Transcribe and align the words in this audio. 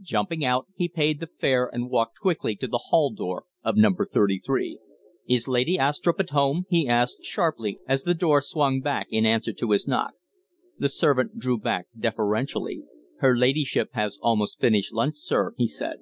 Jumping 0.00 0.42
out, 0.42 0.66
he 0.76 0.88
paid 0.88 1.20
the 1.20 1.26
fare 1.26 1.66
and 1.70 1.90
walked 1.90 2.18
quickly 2.18 2.56
to 2.56 2.66
the 2.66 2.84
hall 2.84 3.10
door 3.12 3.44
of 3.62 3.76
No. 3.76 3.90
33. 3.94 4.78
"Is 5.28 5.46
Lady 5.46 5.76
Astrupp 5.76 6.18
at 6.18 6.30
home?" 6.30 6.64
he 6.70 6.88
asked, 6.88 7.22
sharply, 7.22 7.78
as 7.86 8.04
the 8.04 8.14
door 8.14 8.40
swung 8.40 8.80
back 8.80 9.08
in 9.10 9.26
answer 9.26 9.52
to 9.52 9.72
his 9.72 9.86
knock. 9.86 10.14
The 10.78 10.88
servant 10.88 11.38
drew 11.38 11.58
back 11.58 11.88
deferentially. 11.94 12.84
"Her 13.18 13.36
ladyship 13.36 13.90
has 13.92 14.18
almost 14.22 14.58
finished 14.58 14.90
lunch, 14.94 15.16
sir," 15.18 15.52
he 15.58 15.68
said. 15.68 15.98